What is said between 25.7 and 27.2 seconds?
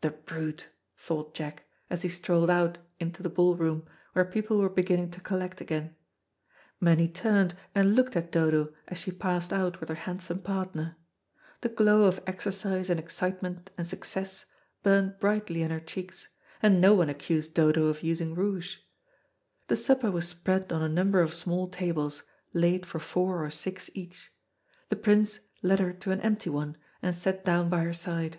her to an empty one, and